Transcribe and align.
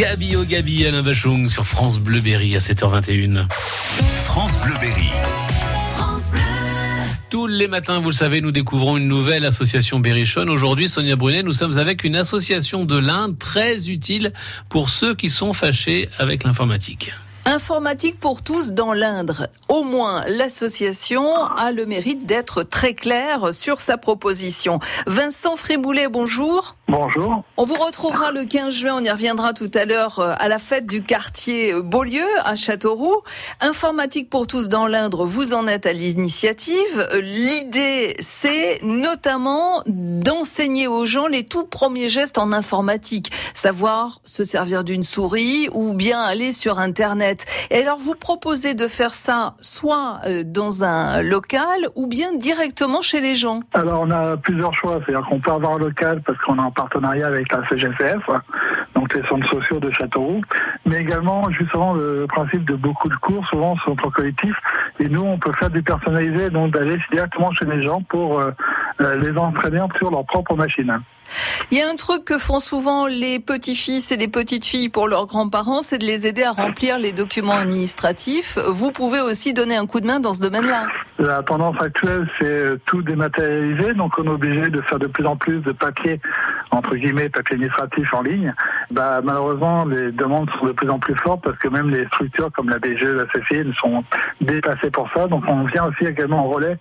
au 0.00 0.44
Gabi, 0.44 0.86
Alain 0.86 1.02
Bachung 1.02 1.48
sur 1.48 1.66
France 1.66 1.98
Bleu 1.98 2.20
Berry 2.20 2.54
à 2.54 2.60
7h21. 2.60 3.48
France 4.14 4.56
Bleu 4.62 4.74
Berry. 4.80 5.10
Tous 7.30 7.48
les 7.48 7.66
matins, 7.66 7.98
vous 7.98 8.10
le 8.10 8.14
savez, 8.14 8.40
nous 8.40 8.52
découvrons 8.52 8.96
une 8.96 9.08
nouvelle 9.08 9.44
association 9.44 9.98
Berrichonne. 9.98 10.50
Aujourd'hui, 10.50 10.88
Sonia 10.88 11.16
Brunet, 11.16 11.42
nous 11.42 11.52
sommes 11.52 11.78
avec 11.78 12.04
une 12.04 12.14
association 12.14 12.84
de 12.84 12.96
l'Inde 12.96 13.36
très 13.40 13.90
utile 13.90 14.32
pour 14.68 14.88
ceux 14.90 15.16
qui 15.16 15.30
sont 15.30 15.52
fâchés 15.52 16.08
avec 16.20 16.44
l'informatique. 16.44 17.10
Informatique 17.44 18.20
pour 18.20 18.42
tous 18.42 18.74
dans 18.74 18.92
l'Indre. 18.92 19.48
Au 19.68 19.82
moins, 19.82 20.22
l'association 20.28 21.44
a 21.44 21.72
le 21.72 21.86
mérite 21.86 22.24
d'être 22.24 22.62
très 22.62 22.94
claire 22.94 23.52
sur 23.52 23.80
sa 23.80 23.98
proposition. 23.98 24.78
Vincent 25.08 25.56
Fréboulet, 25.56 26.06
bonjour. 26.08 26.76
Bonjour. 26.90 27.44
On 27.58 27.64
vous 27.64 27.74
retrouvera 27.74 28.32
le 28.32 28.46
15 28.46 28.72
juin, 28.72 28.94
on 28.96 29.04
y 29.04 29.10
reviendra 29.10 29.52
tout 29.52 29.70
à 29.74 29.84
l'heure 29.84 30.20
euh, 30.20 30.32
à 30.38 30.48
la 30.48 30.58
fête 30.58 30.86
du 30.86 31.02
quartier 31.02 31.74
Beaulieu 31.82 32.24
à 32.46 32.56
Châteauroux. 32.56 33.20
Informatique 33.60 34.30
pour 34.30 34.46
tous 34.46 34.70
dans 34.70 34.86
l'Indre, 34.86 35.26
vous 35.26 35.52
en 35.52 35.66
êtes 35.66 35.84
à 35.84 35.92
l'initiative. 35.92 37.06
L'idée, 37.20 38.16
c'est 38.20 38.78
notamment 38.82 39.82
d'enseigner 39.86 40.88
aux 40.88 41.04
gens 41.04 41.26
les 41.26 41.44
tout 41.44 41.66
premiers 41.66 42.08
gestes 42.08 42.38
en 42.38 42.52
informatique. 42.52 43.32
Savoir 43.52 44.18
se 44.24 44.44
servir 44.44 44.82
d'une 44.82 45.02
souris 45.02 45.68
ou 45.74 45.92
bien 45.92 46.22
aller 46.22 46.52
sur 46.52 46.78
Internet. 46.78 47.44
Et 47.70 47.82
alors, 47.82 47.98
vous 47.98 48.14
proposez 48.14 48.72
de 48.72 48.88
faire 48.88 49.14
ça 49.14 49.56
soit 49.60 50.20
euh, 50.24 50.42
dans 50.42 50.84
un 50.84 51.20
local 51.20 51.80
ou 51.96 52.06
bien 52.06 52.32
directement 52.34 53.02
chez 53.02 53.20
les 53.20 53.34
gens 53.34 53.60
Alors, 53.74 54.00
on 54.06 54.10
a 54.10 54.38
plusieurs 54.38 54.74
choix. 54.74 55.00
C'est-à-dire 55.04 55.28
qu'on 55.28 55.40
peut 55.40 55.52
avoir 55.52 55.74
un 55.74 55.78
local 55.78 56.22
parce 56.24 56.38
qu'on 56.38 56.56
est 56.56 56.62
en 56.62 56.77
partenariat 56.78 57.26
avec 57.26 57.50
la 57.52 57.68
CGCF, 57.68 58.24
donc 58.94 59.12
les 59.14 59.26
centres 59.28 59.48
sociaux 59.48 59.80
de 59.80 59.90
Châteauroux, 59.90 60.42
mais 60.86 60.98
également, 60.98 61.42
justement, 61.50 61.92
le 61.94 62.26
principe 62.28 62.64
de 62.64 62.76
beaucoup 62.76 63.08
de 63.08 63.16
cours, 63.16 63.44
souvent, 63.48 63.76
sont 63.84 63.96
en 64.06 64.10
collectif. 64.10 64.54
Et 65.00 65.08
nous, 65.08 65.22
on 65.22 65.38
peut 65.38 65.52
faire 65.58 65.70
du 65.70 65.82
personnalisé, 65.82 66.50
donc 66.50 66.72
d'aller 66.72 66.96
directement 67.12 67.50
chez 67.52 67.64
les 67.64 67.82
gens 67.82 68.02
pour 68.02 68.38
euh, 68.38 68.50
euh, 69.00 69.16
les 69.16 69.36
entraîner 69.36 69.80
sur 69.98 70.10
leur 70.10 70.24
propre 70.24 70.54
machine. 70.54 71.00
Il 71.70 71.78
y 71.78 71.82
a 71.82 71.88
un 71.88 71.96
truc 71.96 72.24
que 72.24 72.38
font 72.38 72.60
souvent 72.60 73.06
les 73.06 73.38
petits-fils 73.38 74.10
et 74.12 74.16
les 74.16 74.28
petites-filles 74.28 74.88
pour 74.88 75.08
leurs 75.08 75.26
grands-parents, 75.26 75.82
c'est 75.82 75.98
de 75.98 76.06
les 76.06 76.26
aider 76.26 76.42
à 76.42 76.52
remplir 76.52 76.98
les 76.98 77.12
documents 77.12 77.56
administratifs. 77.56 78.58
Vous 78.66 78.92
pouvez 78.92 79.20
aussi 79.20 79.52
donner 79.52 79.76
un 79.76 79.86
coup 79.86 80.00
de 80.00 80.06
main 80.06 80.20
dans 80.20 80.32
ce 80.32 80.40
domaine-là. 80.40 80.86
La 81.18 81.42
tendance 81.42 81.76
actuelle, 81.80 82.28
c'est 82.40 82.84
tout 82.86 83.02
dématérialisé, 83.02 83.92
donc 83.94 84.12
on 84.18 84.24
est 84.24 84.28
obligé 84.28 84.70
de 84.70 84.80
faire 84.82 84.98
de 84.98 85.08
plus 85.08 85.26
en 85.26 85.36
plus 85.36 85.58
de 85.60 85.72
papier, 85.72 86.20
entre 86.70 86.96
guillemets, 86.96 87.28
papier 87.28 87.54
administratif 87.54 88.12
en 88.14 88.22
ligne. 88.22 88.54
Bah, 88.90 89.20
malheureusement, 89.22 89.84
les 89.84 90.12
demandes 90.12 90.48
sont 90.58 90.66
de 90.66 90.72
plus 90.72 90.90
en 90.90 90.98
plus 90.98 91.14
fortes 91.22 91.42
parce 91.42 91.58
que 91.58 91.68
même 91.68 91.90
les 91.90 92.06
structures 92.06 92.50
comme 92.52 92.68
la 92.68 92.78
BGE, 92.78 93.04
la 93.04 93.26
CFI, 93.26 93.64
sont 93.80 94.04
dépassées 94.40 94.90
pour 94.90 95.08
ça. 95.14 95.26
Donc 95.26 95.44
on 95.48 95.64
vient 95.64 95.86
aussi 95.86 96.04
également 96.04 96.46
en 96.46 96.48
relais 96.48 96.78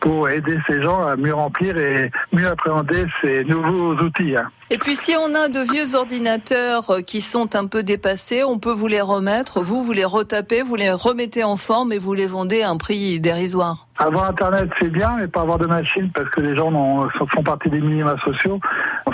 pour 0.00 0.28
aider 0.28 0.58
ces 0.68 0.82
gens 0.82 1.02
à 1.02 1.16
mieux 1.16 1.34
remplir 1.34 1.76
et 1.78 2.10
mieux 2.32 2.46
appréhender 2.46 3.04
ces 3.22 3.44
nouveaux 3.44 3.94
outils. 3.94 4.36
Hein. 4.36 4.50
Et 4.70 4.78
puis 4.78 4.96
si 4.96 5.14
on 5.14 5.34
a 5.34 5.48
de 5.48 5.60
vieux 5.60 5.94
ordinateurs 5.94 6.90
euh, 6.90 7.00
qui 7.00 7.20
sont 7.20 7.54
un 7.54 7.66
peu 7.66 7.82
dépassés, 7.82 8.44
on 8.44 8.58
peut 8.58 8.72
vous 8.72 8.86
les 8.86 9.00
remettre, 9.00 9.62
vous, 9.62 9.82
vous 9.82 9.92
les 9.92 10.04
retapez, 10.04 10.62
vous 10.62 10.74
les 10.74 10.90
remettez 10.90 11.44
en 11.44 11.56
forme 11.56 11.92
et 11.92 11.98
vous 11.98 12.14
les 12.14 12.26
vendez 12.26 12.62
à 12.62 12.70
un 12.70 12.76
prix 12.76 13.20
dérisoire. 13.20 13.86
Avoir 13.98 14.30
Internet, 14.30 14.68
c'est 14.80 14.90
bien, 14.90 15.16
mais 15.18 15.28
pas 15.28 15.42
avoir 15.42 15.58
de 15.58 15.68
machine 15.68 16.10
parce 16.14 16.28
que 16.30 16.40
les 16.40 16.56
gens 16.56 16.70
font 17.32 17.42
partie 17.42 17.70
des 17.70 17.80
minima 17.80 18.16
sociaux. 18.24 18.58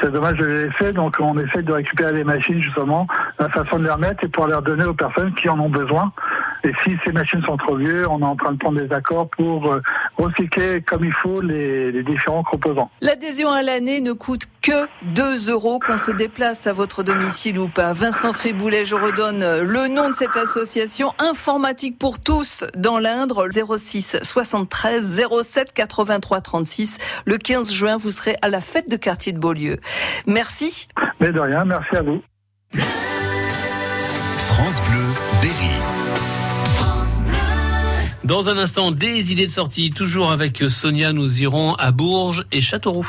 C'est 0.00 0.10
dommage 0.10 0.38
de 0.38 0.46
les 0.46 0.68
laisser, 0.68 0.92
donc 0.92 1.16
on 1.20 1.38
essaie 1.38 1.62
de 1.62 1.72
récupérer 1.72 2.12
les 2.12 2.24
machines 2.24 2.62
justement, 2.62 3.06
la 3.38 3.48
façon 3.50 3.78
de 3.78 3.84
les 3.84 3.90
remettre 3.90 4.24
et 4.24 4.28
pour 4.28 4.46
les 4.46 4.54
redonner 4.54 4.84
aux 4.84 4.94
personnes 4.94 5.32
qui 5.34 5.48
en 5.48 5.58
ont 5.60 5.68
besoin. 5.68 6.12
Et 6.64 6.72
si 6.82 6.96
ces 7.04 7.12
machines 7.12 7.42
sont 7.42 7.56
trop 7.58 7.76
vieux, 7.76 8.08
on 8.08 8.20
est 8.20 8.24
en 8.24 8.36
train 8.36 8.52
de 8.52 8.58
prendre 8.58 8.80
des 8.80 8.92
accords 8.92 9.28
pour 9.28 9.72
euh, 9.72 9.82
recycler 10.16 10.82
comme 10.82 11.04
il 11.04 11.12
faut 11.12 11.40
les, 11.40 11.92
les 11.92 12.02
différents 12.02 12.42
composants. 12.42 12.90
L'adhésion 13.00 13.50
à 13.50 13.62
l'année 13.62 14.00
ne 14.00 14.12
coûte 14.12 14.42
que 14.62 14.86
2 15.14 15.50
euros 15.50 15.78
qu'on 15.78 15.98
se 15.98 16.10
déplace 16.10 16.66
à 16.66 16.72
votre 16.72 17.02
domicile 17.02 17.58
ou 17.58 17.68
pas. 17.68 17.92
Vincent 17.92 18.32
Friboulet, 18.32 18.84
je 18.84 18.94
redonne 18.94 19.60
le 19.60 19.88
nom 19.88 20.08
de 20.08 20.14
cette 20.14 20.36
association 20.36 21.12
Informatique 21.18 21.98
pour 21.98 22.18
tous 22.18 22.64
dans 22.76 22.98
l'Indre, 22.98 23.48
06 23.50 24.16
73 24.22 25.26
07 25.42 25.72
83 25.72 26.40
36. 26.40 26.98
Le 27.24 27.38
15 27.38 27.72
juin, 27.72 27.96
vous 27.96 28.10
serez 28.10 28.36
à 28.42 28.48
la 28.48 28.60
fête 28.60 28.90
de 28.90 28.96
quartier 28.96 29.32
de 29.32 29.38
Beaulieu. 29.38 29.76
Merci. 30.26 30.88
Mais 31.20 31.32
de 31.32 31.40
rien, 31.40 31.64
merci 31.64 31.96
à 31.96 32.02
vous. 32.02 32.20
France 34.36 34.80
Bleu, 34.82 35.04
Berry. 35.42 36.13
Dans 38.24 38.48
un 38.48 38.56
instant, 38.56 38.90
des 38.90 39.32
idées 39.32 39.46
de 39.46 39.50
sortie, 39.50 39.90
toujours 39.90 40.32
avec 40.32 40.58
Sonia, 40.70 41.12
nous 41.12 41.42
irons 41.42 41.74
à 41.74 41.92
Bourges 41.92 42.46
et 42.52 42.62
Châteauroux. 42.62 43.06